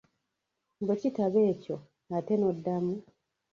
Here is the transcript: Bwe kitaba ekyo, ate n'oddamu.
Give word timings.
Bwe 0.85 0.95
kitaba 1.01 1.39
ekyo, 1.51 1.75
ate 2.17 2.33
n'oddamu. 2.37 2.95